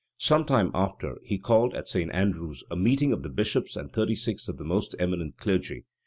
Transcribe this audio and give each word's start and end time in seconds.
Some 0.17 0.45
time 0.45 0.71
after, 0.73 1.19
he 1.23 1.37
called, 1.37 1.75
at 1.75 1.87
St. 1.87 2.11
Andrew's, 2.11 2.63
a 2.71 2.75
meeting 2.75 3.13
of 3.13 3.21
the 3.21 3.29
bishops 3.29 3.75
and 3.75 3.93
thirty 3.93 4.15
six 4.15 4.49
of 4.49 4.57
the 4.57 4.63
most 4.65 4.95
eminent 4.97 5.37
clergy. 5.37 5.85